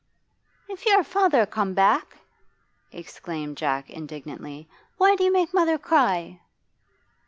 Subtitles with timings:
[0.67, 2.17] 'If you're father come back,'
[2.91, 6.41] exclaimed Jack indignantly, 'why do you make mother cry?